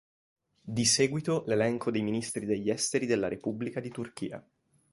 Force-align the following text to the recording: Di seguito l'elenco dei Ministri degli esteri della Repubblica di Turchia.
Di 0.61 0.83
seguito 0.83 1.43
l'elenco 1.45 1.91
dei 1.91 2.01
Ministri 2.01 2.47
degli 2.47 2.71
esteri 2.71 3.05
della 3.05 3.27
Repubblica 3.27 3.79
di 3.79 3.89
Turchia. 3.89 4.43